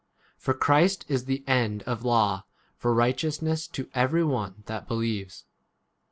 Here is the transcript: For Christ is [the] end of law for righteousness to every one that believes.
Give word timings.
For 0.35 0.55
Christ 0.55 1.05
is 1.09 1.25
[the] 1.25 1.43
end 1.47 1.83
of 1.83 2.03
law 2.03 2.45
for 2.75 2.91
righteousness 2.91 3.67
to 3.67 3.87
every 3.93 4.23
one 4.23 4.63
that 4.65 4.87
believes. 4.87 5.45